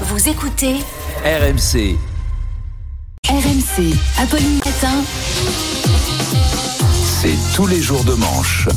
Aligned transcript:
Vous 0.00 0.28
écoutez 0.28 0.74
RMC. 1.24 1.96
RMC, 3.28 3.94
Apolline 4.18 4.56
Matin. 4.56 5.04
C'est 7.22 7.36
tous 7.54 7.68
les 7.68 7.80
jours 7.80 8.02
de 8.02 8.14
manche. 8.14 8.68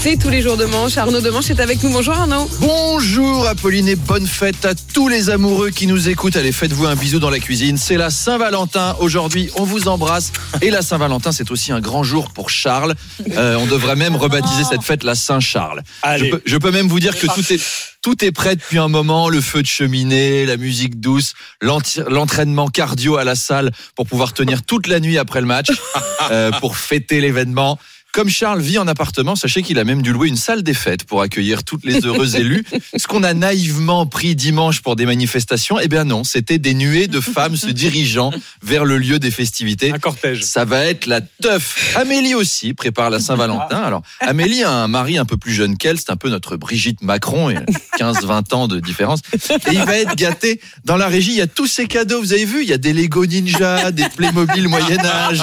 C'est 0.00 0.16
tous 0.16 0.28
les 0.28 0.42
jours 0.42 0.56
de 0.56 0.64
manche. 0.64 0.96
Arnaud 0.96 1.20
de 1.20 1.28
Manche 1.28 1.50
est 1.50 1.58
avec 1.58 1.82
nous. 1.82 1.90
Bonjour 1.90 2.14
Arnaud. 2.14 2.48
Bonjour 2.60 3.48
Apolline 3.48 3.88
et 3.88 3.96
bonne 3.96 4.28
fête 4.28 4.64
à 4.64 4.74
tous 4.94 5.08
les 5.08 5.28
amoureux 5.28 5.70
qui 5.70 5.88
nous 5.88 6.08
écoutent. 6.08 6.36
Allez, 6.36 6.52
faites-vous 6.52 6.86
un 6.86 6.94
bisou 6.94 7.18
dans 7.18 7.30
la 7.30 7.40
cuisine. 7.40 7.76
C'est 7.76 7.96
la 7.96 8.08
Saint-Valentin. 8.08 8.96
Aujourd'hui, 9.00 9.50
on 9.56 9.64
vous 9.64 9.88
embrasse. 9.88 10.32
Et 10.62 10.70
la 10.70 10.82
Saint-Valentin, 10.82 11.32
c'est 11.32 11.50
aussi 11.50 11.72
un 11.72 11.80
grand 11.80 12.04
jour 12.04 12.30
pour 12.30 12.48
Charles. 12.48 12.94
Euh, 13.32 13.56
on 13.56 13.66
devrait 13.66 13.96
même 13.96 14.14
rebaptiser 14.14 14.62
cette 14.62 14.82
fête 14.82 15.02
la 15.02 15.16
Saint-Charles. 15.16 15.82
Je 15.84 16.08
Allez. 16.08 16.30
peux, 16.30 16.42
je 16.46 16.56
peux 16.56 16.70
même 16.70 16.86
vous 16.86 17.00
dire 17.00 17.18
que 17.18 17.26
tout 17.26 17.52
est, 17.52 17.60
tout 18.00 18.24
est 18.24 18.32
prêt 18.32 18.54
depuis 18.54 18.78
un 18.78 18.88
moment. 18.88 19.28
Le 19.28 19.40
feu 19.40 19.62
de 19.62 19.66
cheminée, 19.66 20.46
la 20.46 20.56
musique 20.56 21.00
douce, 21.00 21.34
l'entraînement 21.60 22.68
cardio 22.68 23.16
à 23.16 23.24
la 23.24 23.34
salle 23.34 23.72
pour 23.96 24.06
pouvoir 24.06 24.32
tenir 24.32 24.62
toute 24.62 24.86
la 24.86 25.00
nuit 25.00 25.18
après 25.18 25.40
le 25.40 25.46
match, 25.46 25.70
euh, 26.30 26.52
pour 26.52 26.76
fêter 26.76 27.20
l'événement. 27.20 27.80
Comme 28.18 28.30
Charles 28.30 28.60
vit 28.60 28.78
en 28.78 28.88
appartement, 28.88 29.36
sachez 29.36 29.62
qu'il 29.62 29.78
a 29.78 29.84
même 29.84 30.02
dû 30.02 30.12
louer 30.12 30.26
une 30.26 30.34
salle 30.34 30.64
des 30.64 30.74
fêtes 30.74 31.04
pour 31.04 31.22
accueillir 31.22 31.62
toutes 31.62 31.84
les 31.84 32.04
heureux 32.04 32.34
élus. 32.34 32.64
Ce 32.96 33.06
qu'on 33.06 33.22
a 33.22 33.32
naïvement 33.32 34.06
pris 34.06 34.34
dimanche 34.34 34.80
pour 34.80 34.96
des 34.96 35.06
manifestations, 35.06 35.78
eh 35.78 35.86
bien 35.86 36.02
non, 36.02 36.24
c'était 36.24 36.58
des 36.58 36.74
nuées 36.74 37.06
de 37.06 37.20
femmes 37.20 37.54
se 37.54 37.68
dirigeant 37.68 38.32
vers 38.60 38.84
le 38.84 38.98
lieu 38.98 39.20
des 39.20 39.30
festivités. 39.30 39.92
Un 39.92 40.00
cortège. 40.00 40.42
Ça 40.42 40.64
va 40.64 40.84
être 40.86 41.06
la 41.06 41.20
teuf. 41.20 41.94
Amélie 41.94 42.34
aussi 42.34 42.74
prépare 42.74 43.08
la 43.08 43.20
Saint-Valentin. 43.20 43.78
Alors, 43.78 44.02
Amélie 44.18 44.64
a 44.64 44.72
un 44.72 44.88
mari 44.88 45.16
un 45.16 45.24
peu 45.24 45.36
plus 45.36 45.52
jeune 45.52 45.76
qu'elle. 45.76 46.00
C'est 46.00 46.10
un 46.10 46.16
peu 46.16 46.28
notre 46.28 46.56
Brigitte 46.56 47.02
Macron. 47.02 47.50
et 47.50 47.58
15-20 48.00 48.52
ans 48.52 48.66
de 48.66 48.80
différence. 48.80 49.20
Et 49.32 49.74
il 49.74 49.84
va 49.84 49.96
être 49.96 50.16
gâté. 50.16 50.60
Dans 50.84 50.96
la 50.96 51.06
régie, 51.06 51.30
il 51.30 51.38
y 51.38 51.40
a 51.40 51.46
tous 51.46 51.68
ces 51.68 51.86
cadeaux. 51.86 52.20
Vous 52.20 52.32
avez 52.32 52.46
vu, 52.46 52.62
il 52.62 52.68
y 52.68 52.72
a 52.72 52.78
des 52.78 52.92
Lego 52.92 53.24
Ninja, 53.26 53.92
des 53.92 54.08
Playmobil 54.08 54.66
Moyen-Âge, 54.66 55.40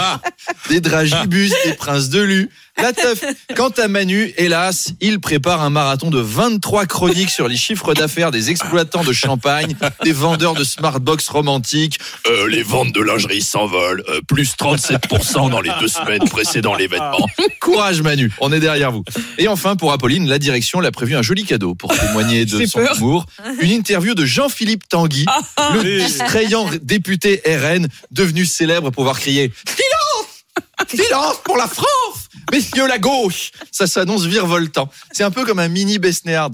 des 0.67 0.81
Dragibus, 0.81 1.53
des 1.65 1.73
Princes 1.75 2.09
de 2.09 2.19
Lu. 2.19 2.49
La 2.77 2.91
teuf. 2.91 3.23
Quant 3.55 3.69
à 3.69 3.87
Manu, 3.87 4.33
hélas, 4.37 4.89
il 4.99 5.19
prépare 5.19 5.61
un 5.61 5.69
marathon 5.69 6.09
de 6.09 6.19
23 6.19 6.85
chroniques 6.85 7.29
sur 7.29 7.47
les 7.47 7.55
chiffres 7.55 7.93
d'affaires 7.93 8.31
des 8.31 8.49
exploitants 8.49 9.03
de 9.03 9.13
champagne, 9.13 9.75
des 10.03 10.11
vendeurs 10.11 10.55
de 10.55 10.63
smartbox 10.63 11.29
romantiques. 11.29 11.99
Euh, 12.27 12.49
les 12.49 12.63
ventes 12.63 12.91
de 12.91 13.01
lingerie 13.01 13.41
s'envolent, 13.41 14.03
euh, 14.09 14.19
plus 14.27 14.55
37% 14.57 15.49
dans 15.49 15.61
les 15.61 15.71
deux 15.79 15.87
semaines 15.87 16.27
précédant 16.29 16.75
l'événement. 16.75 17.25
Courage 17.61 18.01
Manu, 18.01 18.31
on 18.41 18.51
est 18.51 18.59
derrière 18.59 18.91
vous. 18.91 19.03
Et 19.37 19.47
enfin, 19.47 19.75
pour 19.75 19.93
Apolline, 19.93 20.27
la 20.27 20.39
direction 20.39 20.79
l'a 20.81 20.91
prévu 20.91 21.15
un 21.15 21.21
joli 21.21 21.45
cadeau 21.45 21.75
pour 21.75 21.97
témoigner 21.97 22.45
de 22.45 22.65
son 22.65 22.79
peur. 22.79 22.97
humour. 22.97 23.25
Une 23.61 23.71
interview 23.71 24.15
de 24.15 24.25
Jean-Philippe 24.25 24.87
Tanguy, 24.89 25.25
le 25.73 25.79
oui. 25.79 26.05
distrayant 26.05 26.69
député 26.81 27.41
RN, 27.45 27.87
devenu 28.11 28.45
célèbre 28.45 28.91
pour 28.91 29.03
avoir 29.03 29.19
crié 29.19 29.51
Silence 29.65 30.45
Silence 30.89 31.35
pour 31.43 31.57
la 31.57 31.67
France 31.67 32.24
Messieurs 32.51 32.87
la 32.87 32.97
gauche 32.97 33.51
Ça 33.71 33.87
s'annonce 33.87 34.25
virevoltant. 34.25 34.89
C'est 35.11 35.23
un 35.23 35.31
peu 35.31 35.45
comme 35.45 35.59
un 35.59 35.67
mini 35.67 35.99
Besnéard. 35.99 36.51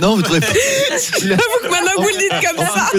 Non, 0.00 0.16
vous 0.16 0.22
trouvez 0.22 0.40
pas 0.40 0.46
J'avoue 0.46 1.40
que 1.62 1.70
maintenant 1.70 1.92
que 1.96 2.02
vous 2.02 2.08
le 2.08 2.18
dites 2.18 2.48
comme 2.48 2.66
ça, 2.66 2.90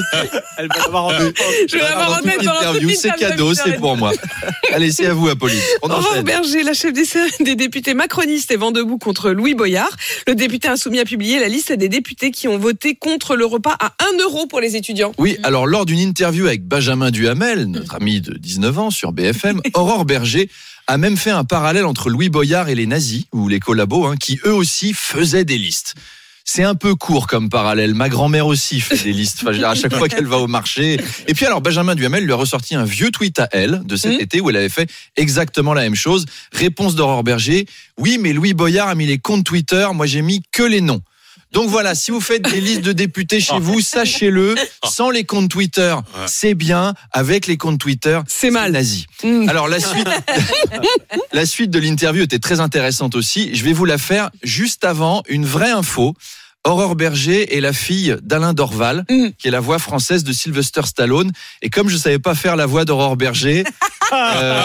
Elle 0.57 0.67
va 0.67 0.83
avoir 0.85 1.05
en 1.05 1.11
je 1.11 1.75
vais 1.75 1.81
l'avoir 1.81 2.19
en 2.19 2.21
tête 2.21 2.43
l'interview, 2.43 2.89
c'est 2.95 3.15
cadeau, 3.15 3.53
c'est 3.53 3.77
pour 3.77 3.97
moi. 3.97 4.11
Allez, 4.73 4.91
c'est 4.91 5.07
à 5.07 5.13
vous, 5.13 5.27
Apolline. 5.27 5.59
On 5.81 5.89
Aurore 5.89 6.11
enchaîne. 6.11 6.23
Berger, 6.23 6.63
la 6.63 6.73
chef 6.73 6.93
des, 6.93 7.05
des 7.43 7.55
députés 7.55 7.93
macronistes, 7.93 8.51
est 8.51 8.57
vent 8.57 8.71
debout 8.71 8.97
contre 8.97 9.31
Louis 9.31 9.53
Boyard. 9.53 9.95
Le 10.27 10.35
député 10.35 10.67
insoumis 10.67 10.99
a 10.99 11.05
publié 11.05 11.39
la 11.39 11.47
liste 11.47 11.71
des 11.71 11.89
députés 11.89 12.31
qui 12.31 12.47
ont 12.47 12.57
voté 12.57 12.95
contre 12.95 13.35
le 13.35 13.45
repas 13.45 13.75
à 13.79 13.93
1 14.13 14.17
euro 14.19 14.47
pour 14.47 14.61
les 14.61 14.75
étudiants. 14.75 15.11
Oui, 15.17 15.37
alors 15.43 15.67
lors 15.67 15.85
d'une 15.85 15.99
interview 15.99 16.47
avec 16.47 16.65
Benjamin 16.65 17.11
Duhamel, 17.11 17.65
notre 17.65 17.95
ami 17.95 18.21
de 18.21 18.37
19 18.37 18.79
ans 18.79 18.91
sur 18.91 19.11
BFM, 19.11 19.61
Aurore 19.73 20.05
Berger 20.05 20.49
a 20.89 20.97
même 20.97 21.17
fait 21.17 21.29
un 21.31 21.43
parallèle 21.43 21.85
entre 21.85 22.09
Louis 22.09 22.29
Boyard 22.29 22.67
et 22.67 22.75
les 22.75 22.87
nazis, 22.87 23.25
ou 23.31 23.47
les 23.47 23.59
collabos, 23.59 24.05
hein, 24.05 24.15
qui 24.17 24.39
eux 24.45 24.53
aussi 24.53 24.93
faisaient 24.93 25.45
des 25.45 25.57
listes. 25.57 25.93
C'est 26.45 26.63
un 26.63 26.73
peu 26.73 26.95
court 26.95 27.27
comme 27.27 27.47
parallèle. 27.47 27.93
Ma 27.93 28.09
grand-mère 28.09 28.47
aussi 28.47 28.81
fait 28.81 28.97
des 29.03 29.13
listes 29.13 29.43
enfin, 29.45 29.61
à 29.61 29.75
chaque 29.75 29.93
fois 29.93 30.09
qu'elle 30.09 30.25
va 30.25 30.37
au 30.37 30.47
marché. 30.47 30.99
Et 31.27 31.35
puis 31.35 31.45
alors 31.45 31.61
Benjamin 31.61 31.93
Duhamel 31.93 32.23
lui 32.25 32.31
a 32.31 32.35
ressorti 32.35 32.73
un 32.73 32.85
vieux 32.85 33.11
tweet 33.11 33.37
à 33.37 33.47
elle 33.51 33.83
de 33.85 33.95
cet 33.95 34.13
Mhm. 34.13 34.19
été 34.19 34.41
où 34.41 34.49
elle 34.49 34.55
avait 34.55 34.67
fait 34.69 34.89
exactement 35.15 35.75
la 35.75 35.81
même 35.83 35.93
chose. 35.93 36.25
Réponse 36.51 36.95
d'Aurore 36.95 37.23
Berger. 37.23 37.67
Oui, 37.99 38.17
mais 38.19 38.33
Louis 38.33 38.55
Boyard 38.55 38.87
a 38.87 38.95
mis 38.95 39.05
les 39.05 39.19
comptes 39.19 39.45
Twitter. 39.45 39.87
Moi, 39.93 40.07
j'ai 40.07 40.23
mis 40.23 40.41
que 40.51 40.63
les 40.63 40.81
noms. 40.81 41.01
Donc 41.51 41.69
voilà, 41.69 41.95
si 41.95 42.11
vous 42.11 42.21
faites 42.21 42.43
des 42.43 42.61
listes 42.61 42.81
de 42.81 42.91
députés 42.93 43.39
chez 43.39 43.59
vous, 43.59 43.81
sachez-le, 43.81 44.55
sans 44.85 45.09
les 45.09 45.23
comptes 45.23 45.49
Twitter, 45.49 45.95
c'est 46.27 46.53
bien. 46.53 46.93
Avec 47.11 47.47
les 47.47 47.57
comptes 47.57 47.79
Twitter, 47.79 48.19
C'est 48.27 48.51
mal. 48.51 48.71
nazi. 48.71 49.07
Mm. 49.23 49.49
Alors 49.49 49.67
la 49.67 49.79
suite, 49.79 50.07
la 51.33 51.45
suite 51.45 51.71
de 51.71 51.79
l'interview 51.79 52.23
était 52.23 52.39
très 52.39 52.59
intéressante 52.59 53.15
aussi. 53.15 53.55
Je 53.55 53.63
vais 53.65 53.73
vous 53.73 53.85
la 53.85 53.97
faire 53.97 54.29
juste 54.43 54.85
avant 54.85 55.23
une 55.27 55.45
vraie 55.45 55.71
info. 55.71 56.13
Aurore 56.67 56.95
Berger 56.95 57.55
est 57.55 57.61
la 57.61 57.71
fille 57.73 58.15
d'Alain 58.21 58.53
Dorval, 58.53 59.05
Mm. 59.09 59.29
qui 59.37 59.47
est 59.47 59.51
la 59.51 59.61
voix 59.61 59.79
française 59.79 60.23
de 60.23 60.33
Sylvester 60.33 60.81
Stallone. 60.85 61.31
Et 61.61 61.69
comme 61.69 61.89
je 61.89 61.97
savais 61.97 62.19
pas 62.19 62.35
faire 62.35 62.57
la 62.57 62.65
voix 62.67 62.85
d'Aurore 62.85 63.15
Berger, 63.17 63.63
euh, 64.13 64.63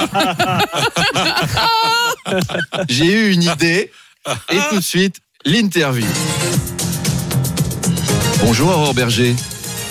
j'ai 2.88 3.06
eu 3.06 3.32
une 3.32 3.42
idée. 3.44 3.90
Et 4.50 4.56
tout 4.70 4.76
de 4.76 4.80
suite, 4.80 5.16
l'interview. 5.44 6.06
Bonjour 8.40 8.68
Aurore 8.68 8.94
Berger. 8.94 9.34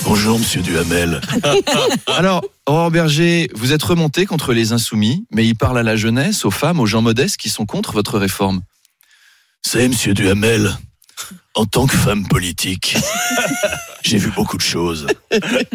Bonjour 0.03 0.39
Monsieur 0.39 0.61
Duhamel. 0.61 1.21
Alors, 2.07 2.43
Aurore 2.65 2.91
Berger, 2.91 3.49
vous 3.53 3.71
êtes 3.71 3.83
remonté 3.83 4.25
contre 4.25 4.53
les 4.53 4.73
insoumis, 4.73 5.25
mais 5.31 5.45
il 5.45 5.55
parle 5.55 5.77
à 5.77 5.83
la 5.83 5.95
jeunesse, 5.95 6.43
aux 6.45 6.51
femmes, 6.51 6.79
aux 6.79 6.85
gens 6.85 7.01
modestes 7.01 7.37
qui 7.37 7.49
sont 7.49 7.65
contre 7.65 7.93
votre 7.93 8.17
réforme. 8.17 8.61
C'est 9.61 9.87
Monsieur 9.87 10.13
Duhamel. 10.13 10.75
En 11.55 11.65
tant 11.65 11.85
que 11.85 11.95
femme 11.95 12.27
politique, 12.27 12.97
j'ai 14.03 14.17
vu 14.17 14.31
beaucoup 14.31 14.57
de 14.57 14.63
choses. 14.63 15.05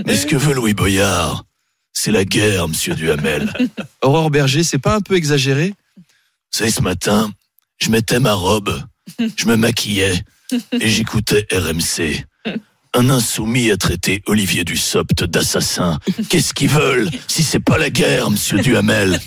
Mais 0.04 0.16
ce 0.16 0.26
que 0.26 0.36
veut 0.36 0.54
Louis 0.54 0.74
Boyard, 0.74 1.44
c'est 1.92 2.10
la 2.10 2.24
guerre, 2.24 2.68
Monsieur 2.68 2.94
Duhamel. 2.94 3.52
Aurore 4.02 4.30
Berger, 4.30 4.64
c'est 4.64 4.78
pas 4.78 4.96
un 4.96 5.00
peu 5.00 5.14
exagéré? 5.14 5.74
Vous 5.96 6.58
savez, 6.58 6.70
ce 6.72 6.82
matin, 6.82 7.30
je 7.78 7.90
mettais 7.90 8.18
ma 8.18 8.34
robe, 8.34 8.82
je 9.18 9.46
me 9.46 9.56
maquillais 9.56 10.22
et 10.72 10.88
j'écoutais 10.88 11.46
RMC. 11.52 12.24
Un 12.94 13.10
insoumis 13.10 13.70
a 13.70 13.76
traité 13.76 14.22
Olivier 14.26 14.64
Dussopt 14.64 15.24
d'assassin. 15.24 15.98
Qu'est-ce 16.30 16.54
qu'ils 16.54 16.70
veulent 16.70 17.10
si 17.28 17.42
c'est 17.42 17.60
pas 17.60 17.76
la 17.76 17.90
guerre, 17.90 18.30
Monsieur 18.30 18.60
Duhamel? 18.60 19.20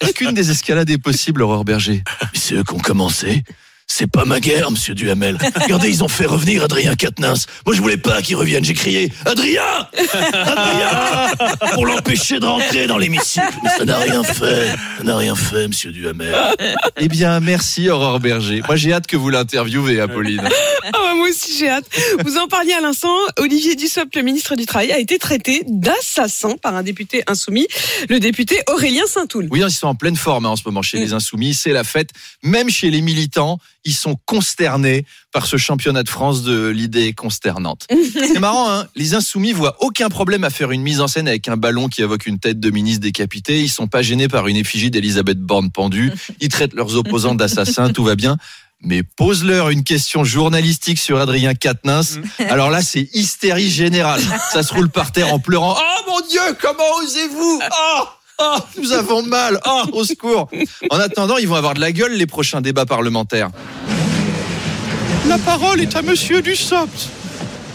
Est-ce 0.00 0.12
qu'une 0.12 0.34
des 0.34 0.50
escalades 0.50 0.88
est 0.90 0.98
possible, 0.98 1.42
Aurore 1.42 1.64
Berger 1.64 2.04
c'est 2.32 2.54
eux 2.54 2.62
qui 2.62 2.74
ont 2.74 2.78
commencé. 2.78 3.42
C'est 3.88 4.10
pas 4.10 4.24
ma 4.24 4.40
guerre, 4.40 4.70
monsieur 4.72 4.94
Duhamel. 4.94 5.38
Regardez, 5.62 5.88
ils 5.88 6.02
ont 6.02 6.08
fait 6.08 6.26
revenir 6.26 6.64
Adrien 6.64 6.94
Quatennens. 6.96 7.46
Moi, 7.64 7.74
je 7.74 7.80
voulais 7.80 7.96
pas 7.96 8.20
qu'il 8.20 8.36
revienne. 8.36 8.64
J'ai 8.64 8.74
crié 8.74 9.12
Adrien 9.24 9.62
Adrien 9.96 11.30
Pour 11.72 11.86
l'empêcher 11.86 12.40
de 12.40 12.46
rentrer 12.46 12.86
dans 12.88 12.98
l'hémicycle. 12.98 13.46
Mais 13.62 13.70
ça 13.70 13.84
n'a 13.84 13.98
rien 13.98 14.22
fait. 14.24 14.74
Ça 14.98 15.04
n'a 15.04 15.16
rien 15.16 15.34
fait, 15.36 15.68
monsieur 15.68 15.92
Duhamel. 15.92 16.34
Eh 16.98 17.08
bien, 17.08 17.38
merci 17.40 17.88
Aurore 17.88 18.20
Berger. 18.20 18.60
Moi, 18.66 18.76
j'ai 18.76 18.92
hâte 18.92 19.06
que 19.06 19.16
vous 19.16 19.30
l'interviewez, 19.30 20.00
Apolline. 20.00 20.42
Ah 20.84 20.90
bah, 20.92 21.14
moi 21.16 21.28
aussi 21.28 21.56
j'ai 21.58 21.68
hâte. 21.68 21.86
Vous 22.24 22.36
en 22.38 22.48
parliez 22.48 22.72
à 22.72 22.80
l'instant, 22.80 23.14
Olivier 23.38 23.76
Dussopt, 23.76 24.14
le 24.14 24.22
ministre 24.22 24.56
du 24.56 24.66
Travail, 24.66 24.92
a 24.92 24.98
été 24.98 25.18
traité 25.18 25.62
d'assassin 25.66 26.56
par 26.60 26.74
un 26.76 26.82
député 26.82 27.22
insoumis, 27.26 27.66
le 28.08 28.20
député 28.20 28.60
Aurélien 28.68 29.04
Saint-Toul. 29.06 29.48
Oui, 29.50 29.62
ils 29.64 29.70
sont 29.70 29.88
en 29.88 29.94
pleine 29.94 30.16
forme 30.16 30.46
hein, 30.46 30.50
en 30.50 30.56
ce 30.56 30.62
moment 30.66 30.82
chez 30.82 30.98
Mm. 30.98 31.00
les 31.02 31.12
Insoumis. 31.12 31.54
C'est 31.54 31.72
la 31.72 31.84
fête. 31.84 32.10
Même 32.42 32.68
chez 32.70 32.90
les 32.90 33.00
militants, 33.00 33.58
ils 33.86 33.94
sont 33.94 34.16
consternés 34.26 35.06
par 35.32 35.46
ce 35.46 35.56
championnat 35.56 36.02
de 36.02 36.08
France 36.08 36.42
de 36.42 36.68
l'idée 36.68 37.12
consternante. 37.14 37.86
C'est 38.12 38.40
marrant, 38.40 38.70
hein 38.70 38.86
les 38.94 39.14
Insoumis 39.14 39.52
voient 39.52 39.76
aucun 39.80 40.08
problème 40.08 40.44
à 40.44 40.50
faire 40.50 40.72
une 40.72 40.82
mise 40.82 41.00
en 41.00 41.08
scène 41.08 41.28
avec 41.28 41.48
un 41.48 41.56
ballon 41.56 41.88
qui 41.88 42.02
évoque 42.02 42.26
une 42.26 42.38
tête 42.38 42.60
de 42.60 42.70
ministre 42.70 43.00
décapité. 43.00 43.62
Ils 43.62 43.68
sont 43.68 43.86
pas 43.86 44.02
gênés 44.02 44.28
par 44.28 44.48
une 44.48 44.56
effigie 44.56 44.90
d'Elisabeth 44.90 45.38
Borne 45.38 45.70
pendue. 45.70 46.12
Ils 46.40 46.48
traitent 46.48 46.74
leurs 46.74 46.96
opposants 46.96 47.34
d'assassins, 47.34 47.90
tout 47.92 48.04
va 48.04 48.16
bien. 48.16 48.36
Mais 48.82 49.02
pose-leur 49.02 49.70
une 49.70 49.84
question 49.84 50.22
journalistique 50.24 50.98
sur 50.98 51.18
Adrien 51.18 51.54
Quatennens. 51.54 52.20
Alors 52.50 52.70
là, 52.70 52.82
c'est 52.82 53.08
hystérie 53.14 53.70
générale. 53.70 54.20
Ça 54.52 54.62
se 54.62 54.74
roule 54.74 54.90
par 54.90 55.12
terre 55.12 55.32
en 55.32 55.38
pleurant. 55.38 55.76
Oh 56.08 56.10
mon 56.10 56.28
Dieu, 56.28 56.40
comment 56.60 56.84
osez-vous? 57.02 57.60
Oh 57.62 58.04
Oh, 58.38 58.58
nous 58.78 58.92
avons 58.92 59.22
mal. 59.22 59.58
Oh, 59.66 59.82
au 59.92 60.04
secours. 60.04 60.48
En 60.90 60.98
attendant, 60.98 61.38
ils 61.38 61.48
vont 61.48 61.54
avoir 61.54 61.74
de 61.74 61.80
la 61.80 61.92
gueule 61.92 62.12
les 62.12 62.26
prochains 62.26 62.60
débats 62.60 62.84
parlementaires. 62.84 63.50
La 65.28 65.38
parole 65.38 65.80
est 65.80 65.96
à 65.96 66.02
monsieur 66.02 66.40
Dussopt. 66.42 67.08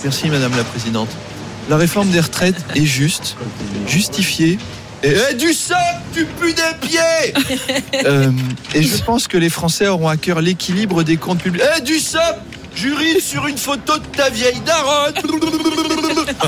Merci, 0.03 0.30
madame 0.30 0.56
la 0.56 0.63
présidente. 0.63 1.09
La 1.69 1.77
réforme 1.77 2.09
des 2.09 2.19
retraites 2.19 2.56
est 2.75 2.86
juste, 2.86 3.36
justifiée. 3.88 4.57
Et 5.03 5.13
Eh, 5.31 5.33
Dussopt, 5.36 5.77
tu 6.13 6.25
pues 6.39 6.53
des 6.53 6.88
pieds 6.88 7.33
Euh, 8.06 8.31
Et 8.74 8.83
je 8.83 8.98
pense 9.03 9.27
que 9.27 9.38
les 9.38 9.50
Français 9.50 9.88
auront 9.88 10.07
à 10.07 10.18
cœur 10.18 10.42
l'équilibre 10.42 11.03
des 11.03 11.18
comptes 11.18 11.42
publics. 11.42 11.62
Eh, 11.77 11.81
Dussopt 11.81 12.39
J'urine 12.74 13.19
sur 13.19 13.48
une 13.48 13.57
photo 13.57 13.98
de 13.98 14.06
ta 14.15 14.30
vieille 14.30 14.62
daronne. 14.65 15.13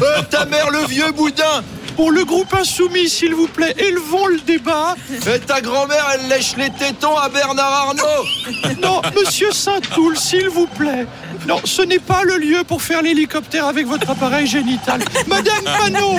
Euh, 0.02 0.22
ta 0.32 0.46
mère, 0.46 0.72
le 0.72 0.88
vieux 0.88 1.12
boudin. 1.12 1.62
Pour 1.96 2.12
le 2.12 2.26
groupe 2.26 2.54
insoumis, 2.54 3.08
s'il 3.08 3.36
vous 3.36 3.48
plaît, 3.48 3.74
élevons 3.78 4.26
le 4.28 4.40
débat. 4.40 4.96
Euh, 5.28 5.38
ta 5.46 5.62
grand-mère, 5.62 6.06
elle 6.16 6.28
lèche 6.28 6.56
les 6.58 6.70
tétons 6.72 7.16
à 7.18 7.30
Bernard 7.30 7.72
Arnault. 7.72 8.26
Non, 8.82 9.02
monsieur 9.16 9.52
Saint-Toul, 9.52 10.18
s'il 10.18 10.50
vous 10.50 10.68
plaît. 10.68 11.06
Non, 11.48 11.60
ce 11.64 11.82
n'est 11.82 12.00
pas 12.00 12.24
le 12.24 12.38
lieu 12.38 12.64
pour 12.68 12.82
faire 12.82 13.02
l'hélicoptère 13.02 13.68
avec 13.68 13.86
votre 13.86 14.10
appareil 14.10 14.48
génital. 14.48 15.02
Madame 15.28 15.64
Panot, 15.64 16.16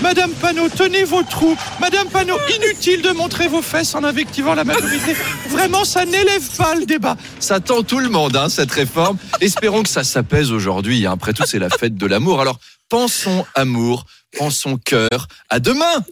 Madame 0.00 0.30
Panot, 0.32 0.68
tenez 0.70 1.04
vos 1.04 1.22
troupes. 1.22 1.58
Madame 1.80 2.08
Panot, 2.08 2.38
inutile 2.56 3.02
de 3.02 3.10
montrer 3.10 3.48
vos 3.48 3.62
fesses 3.62 3.94
en 3.94 4.04
invectivant 4.04 4.54
la 4.54 4.64
majorité. 4.64 5.14
Vraiment, 5.48 5.84
ça 5.84 6.06
n'élève 6.06 6.48
pas 6.56 6.74
le 6.74 6.86
débat. 6.86 7.16
Ça 7.40 7.60
tend 7.60 7.82
tout 7.82 7.98
le 7.98 8.08
monde, 8.08 8.36
hein, 8.36 8.48
cette 8.48 8.70
réforme. 8.72 9.18
Espérons 9.40 9.82
que 9.82 9.88
ça 9.88 10.04
s'apaise 10.04 10.50
aujourd'hui. 10.50 11.06
hein. 11.06 11.12
Après 11.12 11.32
tout, 11.34 11.44
c'est 11.46 11.58
la 11.58 11.68
fête 11.70 11.96
de 11.96 12.06
l'amour. 12.06 12.40
Alors, 12.40 12.58
pensons 12.88 13.44
amour, 13.54 14.04
pensons 14.36 14.78
cœur. 14.78 15.28
À 15.48 15.60
demain. 15.60 16.04